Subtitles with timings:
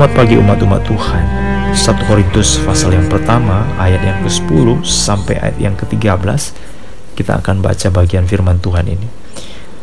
[0.00, 1.24] Selamat pagi umat-umat Tuhan.
[1.76, 6.56] 1 Korintus pasal yang pertama ayat yang ke-10 sampai ayat yang ke-13
[7.12, 9.04] Kita akan baca bagian firman Tuhan ini.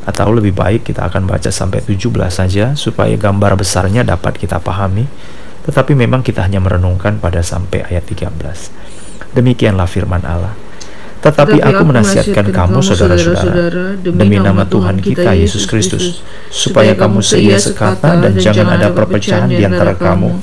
[0.09, 5.05] Atau lebih baik kita akan baca sampai 17 saja Supaya gambar besarnya dapat kita pahami.
[5.70, 10.57] Tetapi memang kita hanya merenungkan pada sampai ayat 13 Demikianlah firman Allah
[11.17, 16.21] tetapi aku menasihatkan kamu, saudara-saudara, demi nama Tuhan kita Yesus Kristus,
[16.53, 20.38] supaya kamu seia sekata dan jangan ada perpecahan di antara kamu,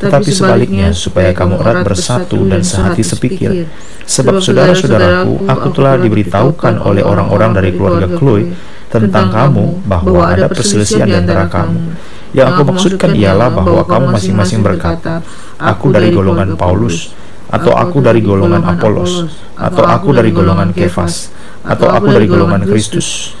[0.00, 3.66] tetapi sebaliknya supaya kamu erat bersatu dan sehati sepikir.
[4.06, 8.54] Sebab saudara-saudaraku, aku telah diberitahukan oleh orang-orang dari keluarga Chloe
[8.90, 11.94] tentang kamu bahwa ada perselisihan di antara kamu.
[12.30, 15.22] Yang aku maksudkan ialah bahwa kamu masing-masing berkata,
[15.58, 17.10] Aku dari golongan Paulus,
[17.50, 19.26] atau aku dari golongan Apolos,
[19.58, 21.34] atau aku dari golongan Kefas,
[21.66, 23.34] atau aku dari golongan Kristus.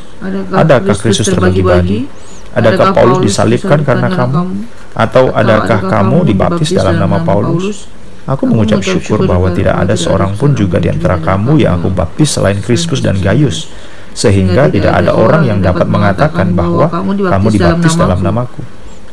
[0.50, 2.10] Adakah Kristus terbagi-bagi?
[2.50, 4.66] Adakah Paulus disalibkan karena kamu?
[4.90, 7.86] Atau adakah kamu dibaptis dalam nama Paulus?
[8.26, 12.36] Aku mengucap syukur bahwa tidak ada seorang pun juga di antara kamu yang aku baptis
[12.36, 13.70] selain Kristus dan Gaius,
[14.12, 18.60] sehingga tidak ada orang yang dapat mengatakan bahwa kamu dibaptis dalam namaku.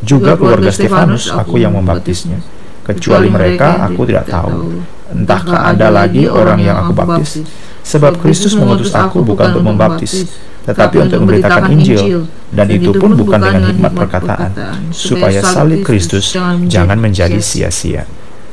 [0.02, 2.57] Juga keluarga Stefanus, aku yang membaptisnya
[2.88, 4.80] kecuali mereka aku tidak tahu.
[5.12, 7.44] Entahkah ada lagi orang yang aku baptis?
[7.88, 10.28] Sebab Kristus mengutus aku bukan untuk membaptis,
[10.68, 14.52] tetapi untuk memberitakan Injil, dan itu pun bukan dengan hikmat perkataan,
[14.92, 16.36] supaya salib Kristus
[16.68, 18.04] jangan menjadi sia-sia.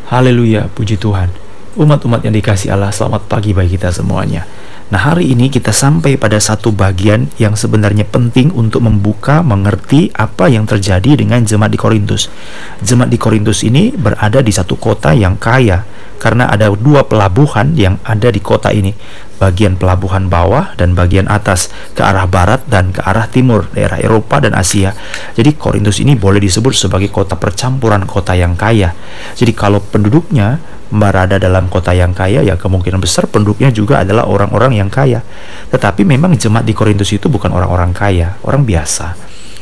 [0.06, 1.34] Haleluya, puji Tuhan.
[1.74, 4.46] Umat-umat yang dikasih Allah, selamat pagi bagi kita semuanya.
[4.84, 10.52] Nah, hari ini kita sampai pada satu bagian yang sebenarnya penting untuk membuka, mengerti apa
[10.52, 12.28] yang terjadi dengan jemaat di Korintus.
[12.84, 15.88] Jemaat di Korintus ini berada di satu kota yang kaya
[16.20, 18.92] karena ada dua pelabuhan yang ada di kota ini.
[19.44, 24.40] Bagian pelabuhan bawah dan bagian atas ke arah barat dan ke arah timur, daerah Eropa
[24.40, 24.96] dan Asia.
[25.36, 28.96] Jadi Korintus ini boleh disebut sebagai kota percampuran kota yang kaya.
[29.36, 30.56] Jadi kalau penduduknya
[30.88, 35.20] berada dalam kota yang kaya ya kemungkinan besar penduduknya juga adalah orang-orang yang kaya.
[35.68, 39.12] Tetapi memang jemaat di Korintus itu bukan orang-orang kaya, orang biasa.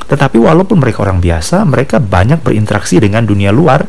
[0.06, 3.86] Tetapi walaupun mereka orang biasa, mereka banyak berinteraksi dengan dunia luar.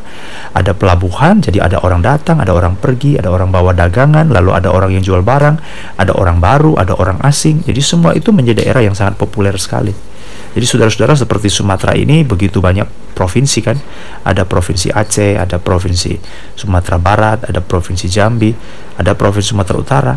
[0.54, 4.70] Ada pelabuhan, jadi ada orang datang, ada orang pergi, ada orang bawa dagangan, lalu ada
[4.70, 5.56] orang yang jual barang,
[5.98, 7.62] ada orang baru, ada orang asing.
[7.66, 9.92] Jadi semua itu menjadi daerah yang sangat populer sekali.
[10.54, 12.86] Jadi saudara-saudara seperti Sumatera ini begitu banyak
[13.18, 13.74] provinsi kan.
[14.22, 16.14] Ada provinsi Aceh, ada provinsi
[16.54, 18.54] Sumatera Barat, ada provinsi Jambi,
[18.94, 20.14] ada provinsi Sumatera Utara.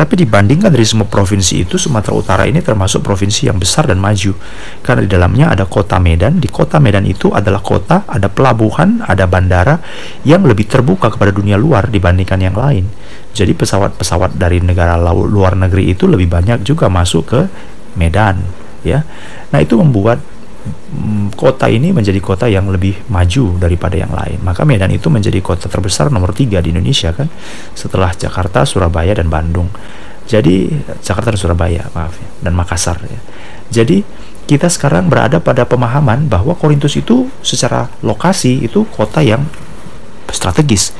[0.00, 4.32] Tapi dibandingkan dari semua provinsi itu, Sumatera Utara ini termasuk provinsi yang besar dan maju.
[4.80, 6.40] Karena di dalamnya ada kota Medan.
[6.40, 9.76] Di kota Medan itu adalah kota, ada pelabuhan, ada bandara
[10.24, 12.88] yang lebih terbuka kepada dunia luar dibandingkan yang lain.
[13.36, 17.40] Jadi pesawat-pesawat dari negara luar negeri itu lebih banyak juga masuk ke
[18.00, 18.40] Medan
[18.80, 19.04] ya.
[19.52, 20.24] Nah, itu membuat
[21.36, 24.38] kota ini menjadi kota yang lebih maju daripada yang lain.
[24.44, 27.28] Maka Medan itu menjadi kota terbesar nomor tiga di Indonesia kan,
[27.72, 29.68] setelah Jakarta, Surabaya dan Bandung.
[30.28, 30.70] Jadi
[31.02, 33.20] Jakarta dan Surabaya, maaf ya, dan Makassar ya.
[33.70, 34.02] Jadi
[34.46, 39.46] kita sekarang berada pada pemahaman bahwa Korintus itu secara lokasi itu kota yang
[40.30, 40.94] strategis.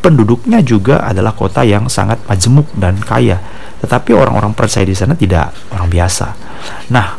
[0.00, 3.40] Penduduknya juga adalah kota yang sangat majemuk dan kaya.
[3.82, 6.32] Tetapi orang-orang percaya di sana tidak orang biasa
[6.90, 7.18] Nah,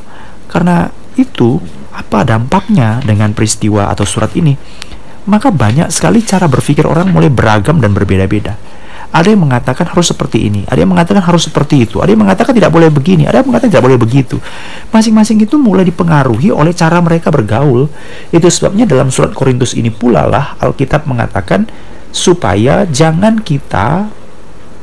[0.50, 1.60] karena itu
[1.98, 4.54] apa dampaknya dengan peristiwa atau surat ini?
[5.28, 8.56] Maka banyak sekali cara berpikir orang mulai beragam dan berbeda-beda.
[9.08, 12.52] Ada yang mengatakan harus seperti ini, ada yang mengatakan harus seperti itu, ada yang mengatakan
[12.52, 14.36] tidak boleh begini, ada yang mengatakan tidak boleh begitu.
[14.92, 17.88] Masing-masing itu mulai dipengaruhi oleh cara mereka bergaul.
[18.30, 21.66] Itu sebabnya dalam surat Korintus ini pula lah Alkitab mengatakan
[22.12, 24.12] supaya jangan kita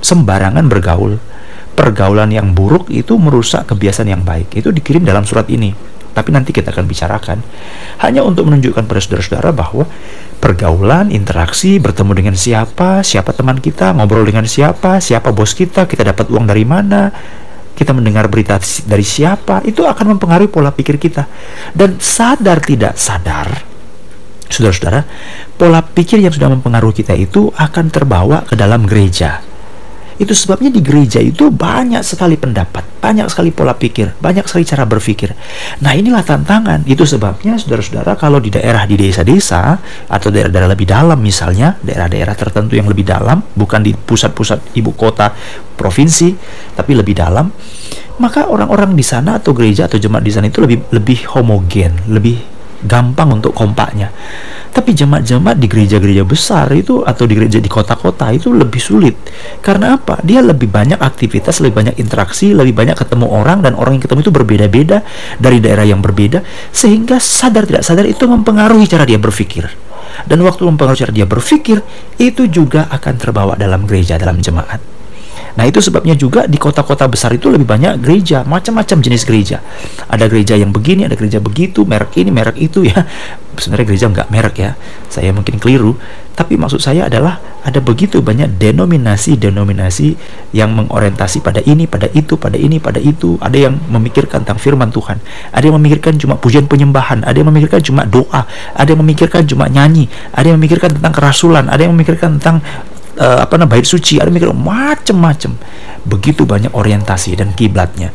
[0.00, 1.20] sembarangan bergaul
[1.74, 4.54] pergaulan yang buruk itu merusak kebiasaan yang baik.
[4.56, 5.93] Itu dikirim dalam surat ini.
[6.14, 7.38] Tapi nanti kita akan bicarakan.
[8.00, 9.84] Hanya untuk menunjukkan pada saudara-saudara bahwa
[10.38, 16.06] pergaulan, interaksi, bertemu dengan siapa, siapa teman kita, ngobrol dengan siapa, siapa bos kita, kita
[16.14, 17.10] dapat uang dari mana,
[17.74, 21.26] kita mendengar berita dari siapa, itu akan mempengaruhi pola pikir kita.
[21.74, 23.66] Dan sadar tidak sadar,
[24.46, 25.02] saudara-saudara,
[25.58, 29.53] pola pikir yang sudah mempengaruhi kita itu akan terbawa ke dalam gereja
[30.14, 34.86] itu sebabnya di gereja itu banyak sekali pendapat, banyak sekali pola pikir, banyak sekali cara
[34.86, 35.34] berpikir.
[35.82, 36.86] Nah inilah tantangan.
[36.86, 42.78] Itu sebabnya saudara-saudara kalau di daerah di desa-desa atau daerah-daerah lebih dalam misalnya, daerah-daerah tertentu
[42.78, 45.34] yang lebih dalam, bukan di pusat-pusat ibu kota
[45.74, 46.30] provinsi,
[46.78, 47.50] tapi lebih dalam,
[48.22, 52.53] maka orang-orang di sana atau gereja atau jemaat di sana itu lebih lebih homogen, lebih
[52.84, 54.12] gampang untuk kompaknya.
[54.74, 59.14] Tapi jemaat-jemaat di gereja-gereja besar itu atau di gereja di kota-kota itu lebih sulit.
[59.62, 60.18] Karena apa?
[60.20, 64.20] Dia lebih banyak aktivitas, lebih banyak interaksi, lebih banyak ketemu orang dan orang yang ketemu
[64.26, 64.98] itu berbeda-beda
[65.38, 66.42] dari daerah yang berbeda
[66.74, 69.66] sehingga sadar tidak sadar itu mempengaruhi cara dia berpikir.
[70.30, 71.82] dan waktu mempengaruhi cara dia berpikir
[72.22, 74.93] itu juga akan terbawa dalam gereja dalam jemaat
[75.54, 79.62] Nah itu sebabnya juga di kota-kota besar itu lebih banyak gereja, macam-macam jenis gereja.
[80.10, 83.06] Ada gereja yang begini, ada gereja begitu, merek ini, merek itu ya.
[83.62, 84.70] Sebenarnya gereja nggak merek ya,
[85.06, 85.94] saya mungkin keliru.
[86.34, 90.18] Tapi maksud saya adalah ada begitu banyak denominasi-denominasi
[90.50, 93.38] yang mengorientasi pada ini, pada itu, pada ini, pada itu.
[93.38, 95.22] Ada yang memikirkan tentang firman Tuhan,
[95.54, 99.70] ada yang memikirkan cuma pujian penyembahan, ada yang memikirkan cuma doa, ada yang memikirkan cuma
[99.70, 102.58] nyanyi, ada yang memikirkan tentang kerasulan, ada yang memikirkan tentang
[103.18, 105.58] uh, apa namanya bait suci, ada mikir macam-macam.
[106.04, 108.12] Begitu banyak orientasi dan kiblatnya.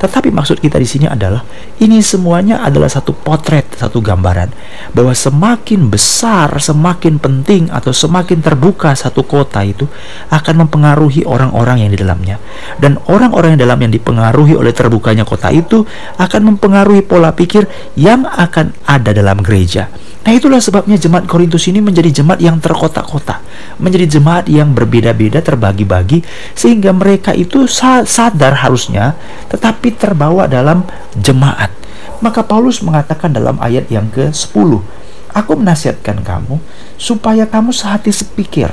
[0.00, 1.44] Tetapi maksud kita di sini adalah
[1.76, 4.48] ini semuanya adalah satu potret, satu gambaran
[4.96, 9.84] bahwa semakin besar, semakin penting atau semakin terbuka satu kota itu
[10.32, 12.40] akan mempengaruhi orang-orang yang di dalamnya.
[12.80, 15.84] Dan orang-orang yang dalam yang dipengaruhi oleh terbukanya kota itu
[16.16, 19.92] akan mempengaruhi pola pikir yang akan ada dalam gereja.
[20.20, 23.40] Nah itulah sebabnya jemaat Korintus ini menjadi jemaat yang terkotak-kotak,
[23.80, 26.20] menjadi jemaat yang berbeda-beda, terbagi-bagi,
[26.52, 29.16] sehingga mereka itu sadar harusnya,
[29.48, 30.86] tetapi terbawa dalam
[31.18, 31.72] jemaat.
[32.20, 35.00] Maka Paulus mengatakan dalam ayat yang ke-10,
[35.30, 36.58] Aku menasihatkan kamu
[36.98, 38.66] supaya kamu sehati sepikir,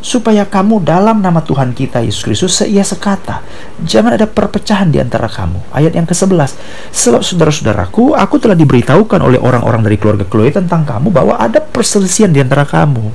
[0.00, 3.44] supaya kamu dalam nama Tuhan kita Yesus Kristus seia sekata.
[3.84, 5.60] Jangan ada perpecahan di antara kamu.
[5.76, 6.56] Ayat yang ke-11.
[6.88, 12.32] Sebab saudara-saudaraku, aku telah diberitahukan oleh orang-orang dari keluarga Chloe tentang kamu bahwa ada perselisihan
[12.32, 13.12] di antara kamu.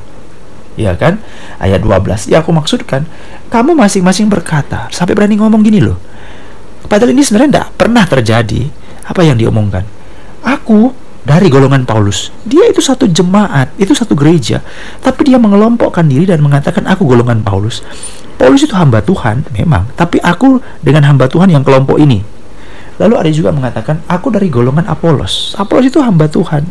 [0.78, 1.18] Ya kan?
[1.58, 2.30] Ayat 12.
[2.30, 3.10] Ya aku maksudkan,
[3.50, 5.98] kamu masing-masing berkata, sampai berani ngomong gini loh.
[6.86, 8.62] Padahal ini sebenarnya tidak pernah terjadi.
[9.06, 9.86] Apa yang diomongkan?
[10.46, 10.94] Aku
[11.26, 12.30] dari golongan Paulus.
[12.46, 14.62] Dia itu satu jemaat, itu satu gereja,
[15.02, 17.82] tapi dia mengelompokkan diri dan mengatakan aku golongan Paulus.
[18.38, 22.22] Paulus itu hamba Tuhan, memang, tapi aku dengan hamba Tuhan yang kelompok ini.
[22.96, 25.52] Lalu ada juga mengatakan aku dari golongan Apolos.
[25.60, 26.64] Apolos itu hamba Tuhan.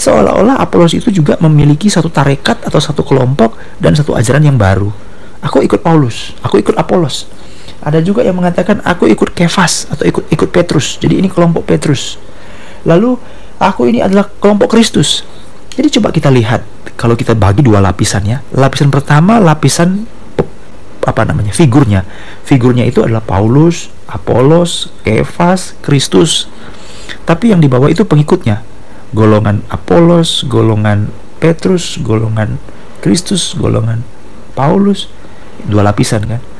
[0.00, 4.88] Seolah-olah Apolos itu juga memiliki satu tarekat atau satu kelompok dan satu ajaran yang baru.
[5.44, 7.28] Aku ikut Paulus, aku ikut Apolos.
[7.84, 10.96] Ada juga yang mengatakan aku ikut Kefas atau ikut ikut Petrus.
[10.96, 12.16] Jadi ini kelompok Petrus.
[12.88, 13.20] Lalu
[13.60, 15.20] aku ini adalah kelompok Kristus.
[15.76, 16.64] Jadi coba kita lihat
[16.96, 18.40] kalau kita bagi dua lapisan ya.
[18.56, 20.08] Lapisan pertama lapisan
[21.04, 21.52] apa namanya?
[21.52, 22.08] figurnya.
[22.48, 26.48] Figurnya itu adalah Paulus, Apolos, Kefas, Kristus.
[27.28, 28.64] Tapi yang di bawah itu pengikutnya.
[29.12, 32.56] Golongan Apolos, golongan Petrus, golongan
[33.04, 34.00] Kristus, golongan
[34.56, 35.12] Paulus.
[35.68, 36.53] Dua lapisan kan.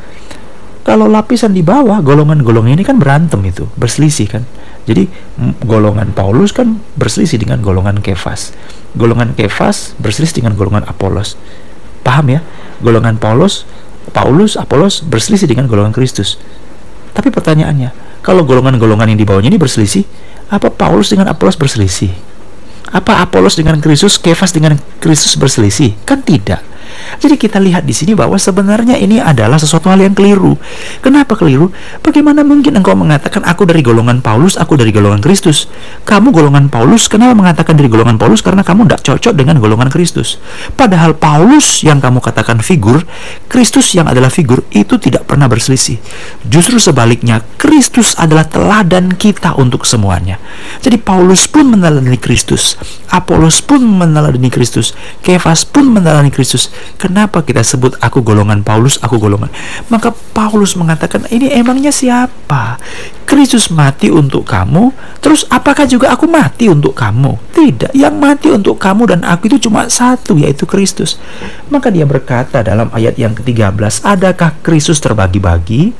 [0.84, 4.44] Kalau lapisan di bawah, golongan-golongan ini kan berantem itu, berselisih kan.
[4.84, 5.08] Jadi
[5.64, 8.52] golongan Paulus kan berselisih dengan golongan Kefas.
[8.92, 11.40] Golongan Kefas berselisih dengan golongan Apolos.
[12.04, 12.44] Paham ya?
[12.84, 13.64] Golongan Paulus,
[14.12, 16.36] Paulus, Apolos berselisih dengan golongan Kristus.
[17.16, 20.04] Tapi pertanyaannya, kalau golongan-golongan yang di bawahnya ini berselisih,
[20.52, 22.12] apa Paulus dengan Apolos berselisih?
[22.92, 25.96] Apa Apolos dengan Kristus, Kefas dengan Kristus berselisih?
[26.04, 26.60] Kan tidak.
[27.18, 30.56] Jadi kita lihat di sini bahwa sebenarnya ini adalah sesuatu hal yang keliru.
[31.00, 31.70] Kenapa keliru?
[32.00, 35.66] Bagaimana mungkin engkau mengatakan aku dari golongan Paulus, aku dari golongan Kristus?
[36.04, 38.40] Kamu golongan Paulus, kenapa mengatakan dari golongan Paulus?
[38.44, 40.36] Karena kamu tidak cocok dengan golongan Kristus.
[40.74, 43.04] Padahal Paulus yang kamu katakan figur,
[43.46, 45.98] Kristus yang adalah figur, itu tidak pernah berselisih.
[46.46, 50.36] Justru sebaliknya, Kristus adalah teladan kita untuk semuanya.
[50.80, 52.76] Jadi Paulus pun meneladani Kristus,
[53.08, 54.92] Apolos pun meneladani Kristus,
[55.22, 59.50] Kefas pun meneladani Kristus, Kenapa kita sebut aku golongan Paulus, aku golongan?
[59.90, 62.78] Maka Paulus mengatakan, ini emangnya siapa?
[63.24, 67.34] Kristus mati untuk kamu, terus apakah juga aku mati untuk kamu?
[67.50, 71.18] Tidak, yang mati untuk kamu dan aku itu cuma satu, yaitu Kristus.
[71.68, 75.92] Maka dia berkata dalam ayat yang ke-13, adakah Kristus terbagi-bagi?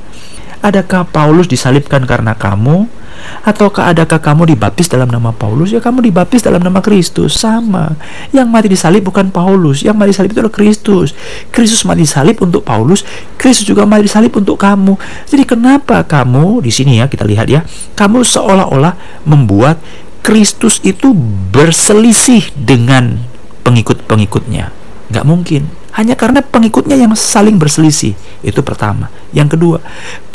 [0.65, 3.04] Adakah Paulus disalibkan karena kamu?
[3.45, 5.71] Ataukah adakah kamu dibaptis dalam nama Paulus?
[5.71, 7.37] Ya kamu dibaptis dalam nama Kristus.
[7.37, 7.93] Sama.
[8.33, 9.85] Yang mati disalib bukan Paulus.
[9.85, 11.07] Yang mati disalib itu adalah Kristus.
[11.53, 13.05] Kristus mati disalib untuk Paulus.
[13.37, 14.97] Kristus juga mati disalib untuk kamu.
[15.29, 17.61] Jadi kenapa kamu di sini ya kita lihat ya.
[17.93, 19.77] Kamu seolah-olah membuat
[20.25, 21.13] Kristus itu
[21.53, 23.21] berselisih dengan
[23.61, 24.73] pengikut-pengikutnya.
[25.13, 28.19] Nggak mungkin hanya karena pengikutnya yang saling berselisih.
[28.43, 29.07] Itu pertama.
[29.31, 29.77] Yang kedua,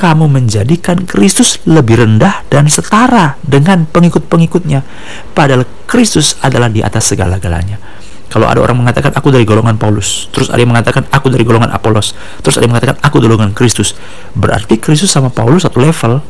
[0.00, 4.80] kamu menjadikan Kristus lebih rendah dan setara dengan pengikut-pengikutnya.
[5.36, 7.76] Padahal Kristus adalah di atas segala-galanya.
[8.30, 11.74] Kalau ada orang mengatakan aku dari golongan Paulus, terus ada yang mengatakan aku dari golongan
[11.74, 13.98] Apolos, terus ada yang mengatakan aku dari golongan Kristus,
[14.38, 16.22] berarti Kristus sama Paulus satu level.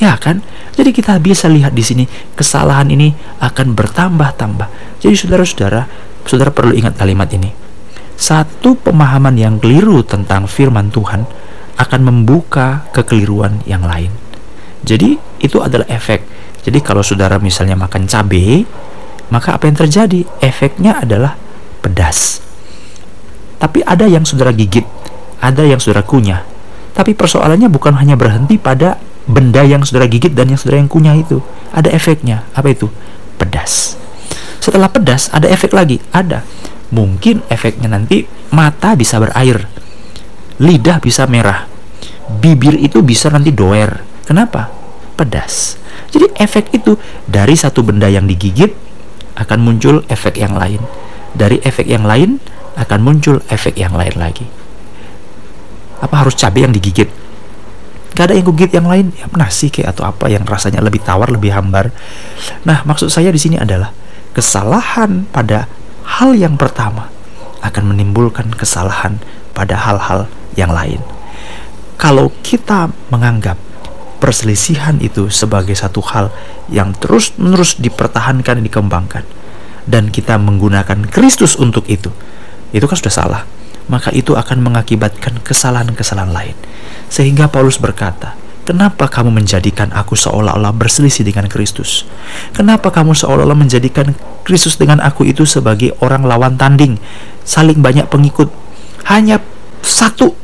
[0.00, 0.40] Ya kan?
[0.72, 3.12] Jadi kita bisa lihat di sini kesalahan ini
[3.44, 4.98] akan bertambah-tambah.
[5.04, 5.84] Jadi saudara-saudara,
[6.24, 7.67] saudara perlu ingat kalimat ini
[8.18, 11.22] satu pemahaman yang keliru tentang firman Tuhan
[11.78, 14.10] akan membuka kekeliruan yang lain.
[14.82, 16.26] Jadi itu adalah efek.
[16.66, 18.66] Jadi kalau saudara misalnya makan cabai,
[19.30, 20.26] maka apa yang terjadi?
[20.42, 21.38] Efeknya adalah
[21.78, 22.42] pedas.
[23.62, 24.84] Tapi ada yang saudara gigit,
[25.38, 26.42] ada yang saudara kunyah.
[26.98, 28.98] Tapi persoalannya bukan hanya berhenti pada
[29.30, 31.38] benda yang saudara gigit dan yang saudara yang kunyah itu.
[31.70, 32.42] Ada efeknya.
[32.50, 32.90] Apa itu?
[33.38, 33.94] Pedas.
[34.58, 36.02] Setelah pedas, ada efek lagi.
[36.10, 36.42] Ada.
[36.88, 39.68] Mungkin efeknya nanti mata bisa berair.
[40.58, 41.68] Lidah bisa merah.
[42.28, 44.00] Bibir itu bisa nanti doer.
[44.24, 44.72] Kenapa?
[45.16, 45.76] Pedas.
[46.08, 46.96] Jadi efek itu
[47.28, 48.72] dari satu benda yang digigit
[49.36, 50.80] akan muncul efek yang lain.
[51.36, 52.40] Dari efek yang lain
[52.78, 54.48] akan muncul efek yang lain lagi.
[55.98, 57.10] Apa harus cabai yang digigit?
[58.18, 61.30] Gak ada yang gigit yang lain, ya nasi kayak atau apa yang rasanya lebih tawar,
[61.30, 61.94] lebih hambar.
[62.66, 63.94] Nah, maksud saya di sini adalah
[64.34, 65.70] kesalahan pada
[66.18, 67.14] hal yang pertama
[67.62, 69.22] akan menimbulkan kesalahan
[69.54, 70.26] pada hal-hal
[70.58, 70.98] yang lain.
[71.94, 73.58] Kalau kita menganggap
[74.18, 76.34] perselisihan itu sebagai satu hal
[76.66, 79.24] yang terus-menerus dipertahankan dan dikembangkan
[79.86, 82.10] dan kita menggunakan Kristus untuk itu
[82.74, 83.42] itu kan sudah salah
[83.88, 86.56] maka itu akan mengakibatkan kesalahan-kesalahan lain
[87.08, 88.34] sehingga Paulus berkata
[88.68, 92.04] Kenapa kamu menjadikan aku seolah-olah berselisih dengan Kristus?
[92.52, 94.12] Kenapa kamu seolah-olah menjadikan
[94.44, 97.00] Kristus dengan aku itu sebagai orang lawan tanding,
[97.48, 98.52] saling banyak pengikut?
[99.08, 99.40] Hanya
[99.80, 100.36] satu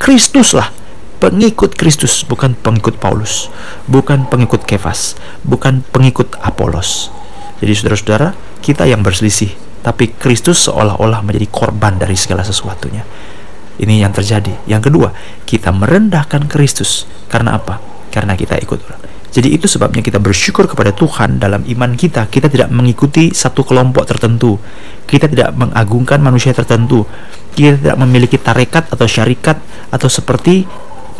[0.00, 0.72] Kristus lah
[1.20, 3.52] pengikut Kristus, bukan pengikut Paulus,
[3.84, 5.12] bukan pengikut Kefas,
[5.44, 7.12] bukan pengikut Apolos.
[7.60, 8.32] Jadi saudara-saudara,
[8.64, 9.52] kita yang berselisih,
[9.84, 13.04] tapi Kristus seolah-olah menjadi korban dari segala sesuatunya.
[13.76, 14.64] Ini yang terjadi.
[14.64, 15.08] Yang kedua,
[15.44, 17.04] kita merendahkan Kristus.
[17.28, 17.76] Karena apa?
[18.08, 19.02] Karena kita ikut orang.
[19.36, 22.24] Jadi itu sebabnya kita bersyukur kepada Tuhan dalam iman kita.
[22.32, 24.56] Kita tidak mengikuti satu kelompok tertentu.
[25.04, 27.04] Kita tidak mengagungkan manusia tertentu.
[27.52, 29.60] Kita tidak memiliki tarekat atau syarikat
[29.92, 30.64] atau seperti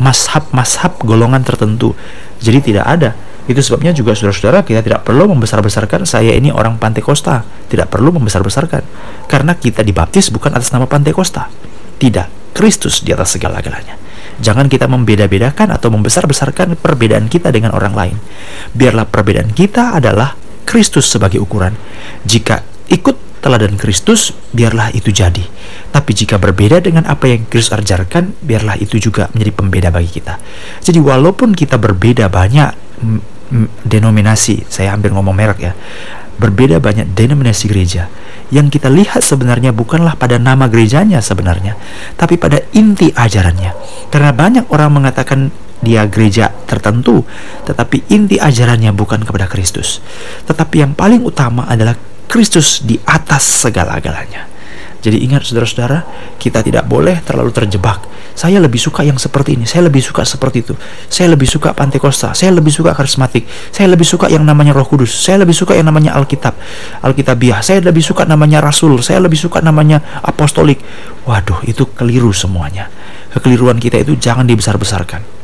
[0.01, 1.93] mashab-mashab golongan tertentu.
[2.41, 3.13] Jadi tidak ada.
[3.45, 7.45] Itu sebabnya juga saudara-saudara kita tidak perlu membesar-besarkan saya ini orang Pantekosta.
[7.69, 8.81] Tidak perlu membesar-besarkan.
[9.29, 11.53] Karena kita dibaptis bukan atas nama Pantekosta.
[12.01, 12.36] Tidak.
[12.57, 13.93] Kristus di atas segala-galanya.
[14.41, 18.17] Jangan kita membeda-bedakan atau membesar-besarkan perbedaan kita dengan orang lain.
[18.73, 20.33] Biarlah perbedaan kita adalah
[20.65, 21.77] Kristus sebagai ukuran.
[22.25, 25.45] Jika ikut teladan Kristus, biarlah itu jadi.
[25.93, 30.41] Tapi jika berbeda dengan apa yang Kristus ajarkan, biarlah itu juga menjadi pembeda bagi kita.
[30.81, 32.73] Jadi walaupun kita berbeda banyak
[33.85, 35.73] denominasi, saya hampir ngomong merek ya,
[36.37, 38.11] berbeda banyak denominasi gereja,
[38.49, 41.75] yang kita lihat sebenarnya bukanlah pada nama gerejanya sebenarnya,
[42.15, 43.71] tapi pada inti ajarannya.
[44.07, 45.51] Karena banyak orang mengatakan
[45.83, 47.21] dia gereja tertentu,
[47.67, 50.01] tetapi inti ajarannya bukan kepada Kristus.
[50.47, 51.93] Tetapi yang paling utama adalah
[52.27, 54.56] Kristus di atas segala-galanya.
[54.97, 56.03] Jadi ingat saudara-saudara,
[56.41, 58.01] kita tidak boleh terlalu terjebak.
[58.37, 60.73] Saya lebih suka yang seperti ini, saya lebih suka seperti itu.
[61.09, 65.09] Saya lebih suka Pantekosta, saya lebih suka karismatik, saya lebih suka yang namanya Roh Kudus,
[65.09, 66.53] saya lebih suka yang namanya Alkitab,
[67.01, 70.81] Alkitabiah, saya lebih suka namanya Rasul, saya lebih suka namanya Apostolik.
[71.25, 72.89] Waduh, itu keliru semuanya.
[73.33, 75.36] Kekeliruan kita itu jangan dibesar-besarkan.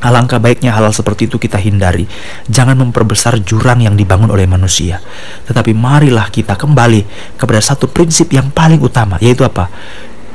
[0.00, 2.08] Alangkah baiknya hal, seperti itu kita hindari.
[2.48, 4.96] Jangan memperbesar jurang yang dibangun oleh manusia.
[5.44, 9.68] Tetapi marilah kita kembali kepada satu prinsip yang paling utama, yaitu apa?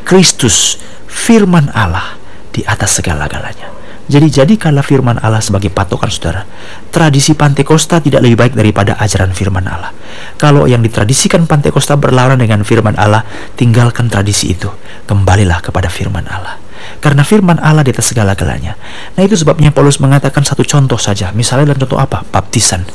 [0.06, 0.78] Kristus,
[1.10, 2.14] firman Allah
[2.54, 3.74] di atas segala-galanya.
[4.06, 6.46] Jadi jadikanlah firman Allah sebagai patokan saudara.
[6.94, 9.90] Tradisi Pantekosta tidak lebih baik daripada ajaran firman Allah.
[10.38, 13.26] Kalau yang ditradisikan Pantekosta berlawanan dengan firman Allah,
[13.58, 14.70] tinggalkan tradisi itu.
[15.10, 16.65] Kembalilah kepada firman Allah
[17.00, 18.76] karena firman Allah di atas segala-galanya.
[19.16, 21.32] Nah itu sebabnya Paulus mengatakan satu contoh saja.
[21.36, 22.24] Misalnya dalam contoh apa?
[22.28, 22.86] Baptisan.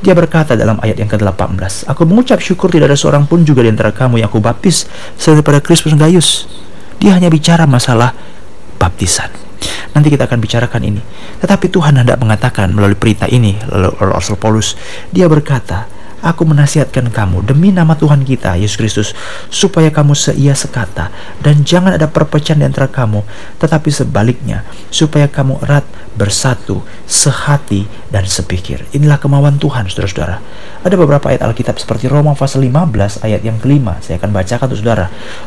[0.00, 3.70] Dia berkata dalam ayat yang ke-18, Aku mengucap syukur tidak ada seorang pun juga di
[3.72, 6.50] antara kamu yang aku baptis selain daripada Kristus Gaius.
[7.00, 8.12] Dia hanya bicara masalah
[8.76, 9.32] baptisan.
[9.92, 11.02] Nanti kita akan bicarakan ini.
[11.42, 14.78] Tetapi Tuhan hendak mengatakan melalui perintah ini, lalu Rasul Paulus,
[15.10, 19.08] dia berkata, Aku menasihatkan kamu demi nama Tuhan kita, Yesus Kristus,
[19.48, 21.08] supaya kamu seia sekata,
[21.40, 23.24] dan jangan ada perpecahan di antara kamu,
[23.56, 25.88] tetapi sebaliknya, supaya kamu erat,
[26.20, 28.84] bersatu, sehati, dan sepikir.
[28.92, 30.44] Inilah kemauan Tuhan, saudara-saudara.
[30.84, 33.96] Ada beberapa ayat Alkitab seperti Roma pasal 15 ayat yang kelima.
[34.04, 35.06] Saya akan bacakan untuk saudara.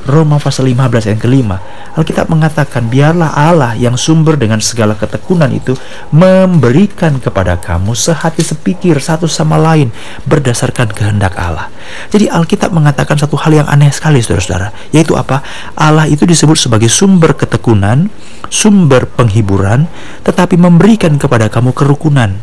[0.10, 1.62] Roma pasal 15 ayat yang kelima.
[1.94, 5.78] Alkitab mengatakan, biarlah Allah yang sumber dengan segala ketekunan itu
[6.10, 9.94] memberikan kepada kamu sehati sepikir satu sama lain
[10.26, 11.68] berdasarkan berdasarkan kehendak Allah.
[12.10, 15.44] Jadi Alkitab mengatakan satu hal yang aneh sekali saudara-saudara, yaitu apa?
[15.76, 18.08] Allah itu disebut sebagai sumber ketekunan,
[18.48, 19.92] sumber penghiburan,
[20.24, 22.40] tetapi memberikan kepada kamu kerukunan.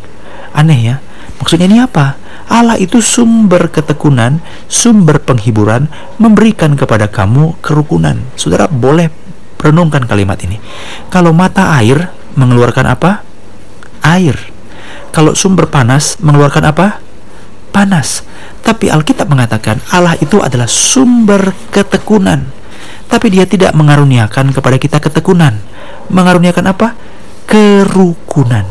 [0.53, 0.97] Aneh ya?
[1.41, 2.21] Maksudnya ini apa?
[2.53, 5.89] Allah itu sumber ketekunan, sumber penghiburan,
[6.21, 8.21] memberikan kepada kamu kerukunan.
[8.37, 9.09] Saudara boleh
[9.57, 10.61] renungkan kalimat ini.
[11.09, 13.25] Kalau mata air mengeluarkan apa?
[14.05, 14.37] Air.
[15.17, 16.87] Kalau sumber panas mengeluarkan apa?
[17.71, 18.27] panas.
[18.61, 22.51] Tapi Alkitab mengatakan Allah itu adalah sumber ketekunan.
[23.09, 25.57] Tapi dia tidak mengaruniakan kepada kita ketekunan.
[26.11, 26.95] Mengaruniakan apa?
[27.51, 28.63] Kerukunan.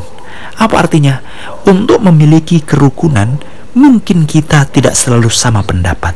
[0.55, 1.19] Apa artinya?
[1.67, 3.35] Untuk memiliki kerukunan,
[3.75, 6.15] mungkin kita tidak selalu sama pendapat.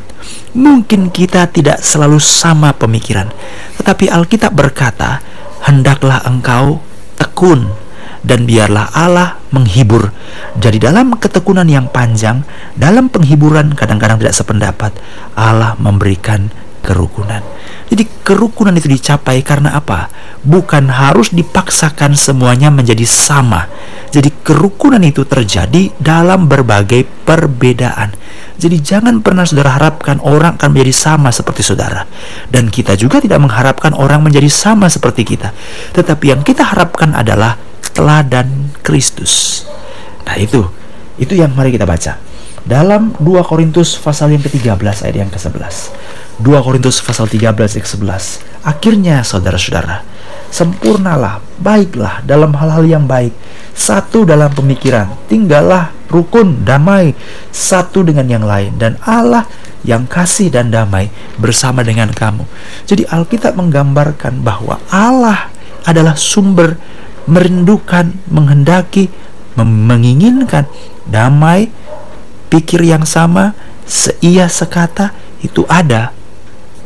[0.56, 3.28] Mungkin kita tidak selalu sama pemikiran.
[3.76, 5.20] Tetapi Alkitab berkata,
[5.68, 6.80] "Hendaklah engkau
[7.20, 7.68] tekun
[8.24, 10.08] dan biarlah Allah menghibur."
[10.56, 12.48] Jadi dalam ketekunan yang panjang,
[12.80, 14.96] dalam penghiburan kadang-kadang tidak sependapat,
[15.36, 16.48] Allah memberikan
[16.84, 17.40] kerukunan.
[17.88, 20.12] Jadi kerukunan itu dicapai karena apa?
[20.44, 23.64] Bukan harus dipaksakan semuanya menjadi sama.
[24.12, 28.12] Jadi kerukunan itu terjadi dalam berbagai perbedaan.
[28.54, 32.06] Jadi jangan pernah saudara harapkan orang akan menjadi sama seperti saudara.
[32.46, 35.50] Dan kita juga tidak mengharapkan orang menjadi sama seperti kita.
[35.96, 37.58] Tetapi yang kita harapkan adalah
[37.94, 39.64] teladan Kristus.
[40.24, 40.62] Nah itu,
[41.18, 42.18] itu yang mari kita baca.
[42.64, 45.92] Dalam 2 Korintus pasal yang ke-13 ayat yang ke-11.
[46.42, 48.66] 2 Korintus pasal 13 ayat 11.
[48.66, 50.02] Akhirnya saudara-saudara,
[50.50, 53.30] sempurnalah, baiklah dalam hal-hal yang baik,
[53.76, 57.14] satu dalam pemikiran, tinggallah rukun, damai,
[57.54, 59.46] satu dengan yang lain, dan Allah
[59.84, 62.48] yang kasih dan damai bersama dengan kamu.
[62.88, 65.52] Jadi Alkitab menggambarkan bahwa Allah
[65.84, 66.80] adalah sumber
[67.28, 69.12] merindukan, menghendaki,
[69.60, 70.66] menginginkan
[71.04, 71.68] damai,
[72.48, 73.52] pikir yang sama,
[73.84, 75.12] seia sekata
[75.44, 76.16] itu ada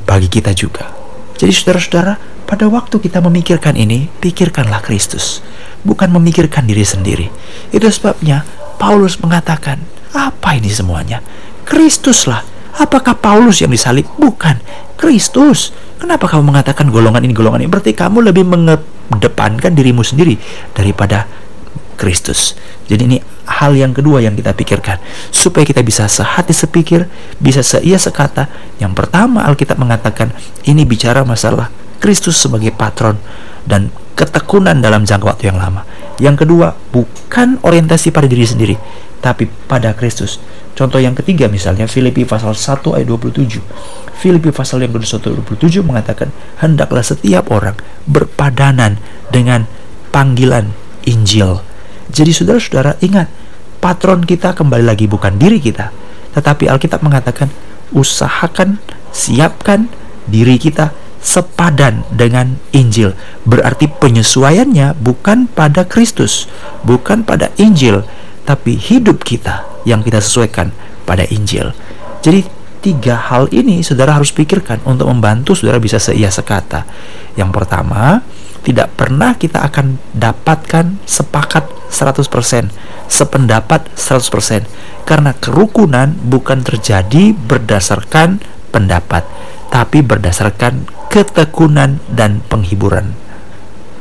[0.08, 0.88] bagi kita juga.
[1.36, 2.16] Jadi saudara-saudara,
[2.48, 5.44] pada waktu kita memikirkan ini, pikirkanlah Kristus,
[5.84, 7.28] bukan memikirkan diri sendiri.
[7.68, 8.48] Itu sebabnya
[8.80, 9.84] Paulus mengatakan,
[10.16, 11.20] apa ini semuanya?
[11.68, 12.40] Kristuslah.
[12.80, 14.08] Apakah Paulus yang disalib?
[14.16, 14.56] Bukan,
[14.96, 15.76] Kristus.
[16.00, 17.68] Kenapa kamu mengatakan golongan ini, golongan ini?
[17.68, 20.40] Berarti kamu lebih mengedepankan dirimu sendiri
[20.72, 21.28] daripada
[21.98, 22.54] Kristus.
[22.86, 23.18] Jadi ini
[23.50, 25.02] hal yang kedua yang kita pikirkan
[25.34, 27.10] supaya kita bisa sehati sepikir,
[27.42, 28.46] bisa seia sekata.
[28.78, 30.30] Yang pertama Alkitab mengatakan
[30.62, 33.18] ini bicara masalah Kristus sebagai patron
[33.66, 35.82] dan ketekunan dalam jangka waktu yang lama.
[36.18, 38.74] Yang kedua, bukan orientasi pada diri sendiri,
[39.22, 40.42] tapi pada Kristus.
[40.74, 43.62] Contoh yang ketiga misalnya Filipi pasal 1 ayat 27.
[44.18, 46.30] Filipi pasal yang kedua 27 mengatakan,
[46.62, 47.74] "Hendaklah setiap orang
[48.06, 48.98] berpadanan
[49.30, 49.66] dengan
[50.14, 50.74] panggilan
[51.06, 51.67] Injil."
[52.08, 53.28] Jadi saudara-saudara ingat,
[53.78, 55.92] patron kita kembali lagi bukan diri kita,
[56.34, 57.52] tetapi Alkitab mengatakan
[57.92, 58.80] usahakan,
[59.12, 59.88] siapkan
[60.28, 63.12] diri kita sepadan dengan Injil.
[63.44, 66.46] Berarti penyesuaiannya bukan pada Kristus,
[66.86, 68.06] bukan pada Injil,
[68.48, 70.72] tapi hidup kita yang kita sesuaikan
[71.04, 71.74] pada Injil.
[72.24, 72.44] Jadi
[72.78, 76.86] tiga hal ini saudara harus pikirkan untuk membantu saudara bisa seia sekata.
[77.34, 78.22] Yang pertama,
[78.62, 82.70] tidak pernah kita akan dapatkan sepakat 100%,
[83.08, 84.64] sependapat 100%.
[85.08, 89.24] Karena kerukunan bukan terjadi berdasarkan pendapat,
[89.72, 93.16] tapi berdasarkan ketekunan dan penghiburan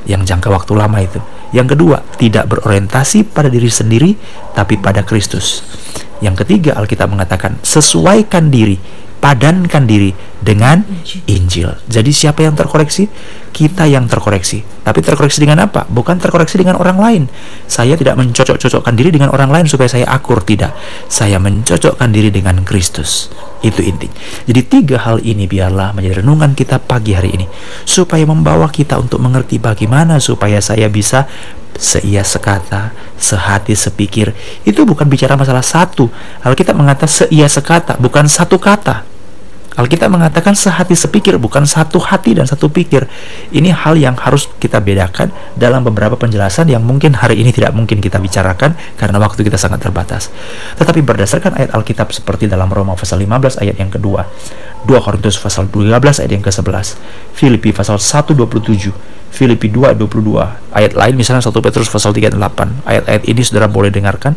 [0.08, 1.20] yang jangka waktu lama itu.
[1.56, 4.12] Yang kedua, tidak berorientasi pada diri sendiri,
[4.52, 5.64] tapi pada Kristus.
[6.20, 8.76] Yang ketiga, Alkitab mengatakan, sesuaikan diri
[9.18, 10.86] padankan diri dengan
[11.28, 11.74] Injil.
[11.90, 13.10] Jadi siapa yang terkoreksi?
[13.52, 14.77] Kita yang terkoreksi.
[14.88, 15.84] Tapi terkoreksi dengan apa?
[15.84, 17.24] Bukan terkoreksi dengan orang lain.
[17.68, 20.72] Saya tidak mencocok-cocokkan diri dengan orang lain supaya saya akur, tidak.
[21.12, 23.28] Saya mencocokkan diri dengan Kristus.
[23.60, 24.08] Itu inti.
[24.48, 27.44] Jadi tiga hal ini biarlah menjadi renungan kita pagi hari ini
[27.84, 31.28] supaya membawa kita untuk mengerti bagaimana supaya saya bisa
[31.76, 34.32] seia sekata, sehati sepikir.
[34.64, 36.08] Itu bukan bicara masalah satu.
[36.48, 39.17] Alkitab mengatakan seia sekata, bukan satu kata.
[39.78, 43.06] Alkitab mengatakan sehati sepikir, bukan satu hati dan satu pikir.
[43.54, 48.02] Ini hal yang harus kita bedakan dalam beberapa penjelasan yang mungkin hari ini tidak mungkin
[48.02, 50.34] kita bicarakan karena waktu kita sangat terbatas.
[50.82, 54.26] Tetapi berdasarkan ayat Alkitab seperti dalam Roma pasal 15 ayat yang kedua,
[54.90, 55.94] 2 Korintus pasal 12
[56.26, 56.98] ayat yang ke-11,
[57.38, 62.38] Filipi pasal 1 27, Filipi 2 22 ayat lain misalnya 1 Petrus pasal 38
[62.88, 64.34] ayat-ayat ini saudara boleh dengarkan.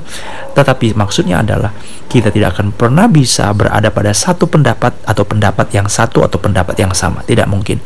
[0.52, 1.72] Tetapi maksudnya adalah
[2.10, 6.76] kita tidak akan pernah bisa berada pada satu pendapat atau pendapat yang satu atau pendapat
[6.76, 7.22] yang sama.
[7.24, 7.80] Tidak mungkin.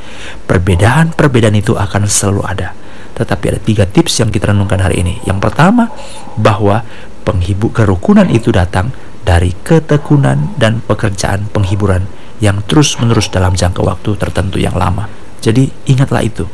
[0.48, 2.74] Perbedaan-perbedaan itu akan selalu ada.
[3.14, 5.22] Tetapi ada tiga tips yang kita renungkan hari ini.
[5.28, 5.92] Yang pertama
[6.34, 6.82] bahwa
[7.22, 8.90] penghibur kerukunan itu datang
[9.22, 12.10] dari ketekunan dan pekerjaan penghiburan
[12.42, 15.06] yang terus-menerus dalam jangka waktu tertentu yang lama.
[15.40, 16.44] Jadi ingatlah itu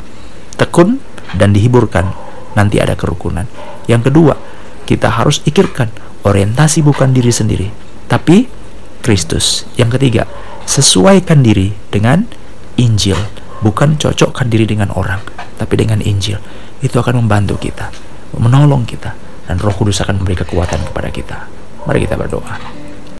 [0.61, 1.01] tekun
[1.41, 2.13] dan dihiburkan,
[2.53, 3.49] nanti ada kerukunan.
[3.89, 4.37] Yang kedua,
[4.85, 5.89] kita harus pikirkan
[6.29, 7.69] orientasi bukan diri sendiri,
[8.13, 8.45] tapi
[9.01, 9.65] Kristus.
[9.81, 10.29] Yang ketiga,
[10.69, 12.29] sesuaikan diri dengan
[12.77, 13.17] Injil,
[13.65, 15.25] bukan cocokkan diri dengan orang,
[15.57, 16.37] tapi dengan Injil.
[16.85, 17.89] Itu akan membantu kita,
[18.37, 19.17] menolong kita,
[19.49, 21.39] dan Roh Kudus akan memberi kekuatan kepada kita.
[21.89, 22.80] Mari kita berdoa.